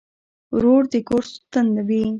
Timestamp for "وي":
1.87-2.03